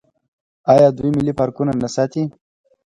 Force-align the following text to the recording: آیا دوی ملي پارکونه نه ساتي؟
آیا 0.73 0.87
دوی 0.97 1.09
ملي 1.17 1.33
پارکونه 1.39 1.71
نه 1.83 1.89
ساتي؟ 1.95 2.23